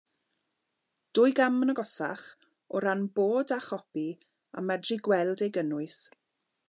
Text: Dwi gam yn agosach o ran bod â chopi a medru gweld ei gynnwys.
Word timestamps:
Dwi 1.17 1.33
gam 1.39 1.59
yn 1.65 1.73
agosach 1.73 2.23
o 2.73 2.81
ran 2.85 3.03
bod 3.19 3.53
â 3.57 3.59
chopi 3.67 4.07
a 4.59 4.65
medru 4.71 4.99
gweld 5.09 5.45
ei 5.49 5.53
gynnwys. 5.59 6.01